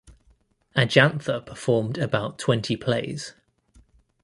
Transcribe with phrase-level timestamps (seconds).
[0.75, 3.35] Ajantha performed about twenty plays.